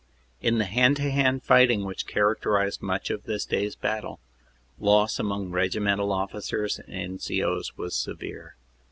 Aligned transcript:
In 0.41 0.57
the 0.57 0.65
hand 0.65 0.95
to 0.95 1.11
hand 1.11 1.43
fighting 1.43 1.85
which 1.85 2.07
characterized 2.07 2.81
much 2.81 3.11
of 3.11 3.25
this 3.25 3.45
day 3.45 3.67
s 3.67 3.75
battle, 3.75 4.19
loss 4.79 5.19
among 5.19 5.51
regimental 5.51 6.11
officers 6.11 6.79
and 6.79 6.89
N.C.O 6.91 7.59
s 7.59 7.77
was 7.77 7.95
severe. 7.95 8.55